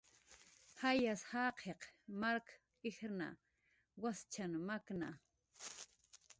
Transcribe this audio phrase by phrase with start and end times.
[0.79, 1.81] Jayas jaqiq
[2.21, 2.47] mark
[2.89, 3.29] ijrna
[4.01, 5.09] waschan makna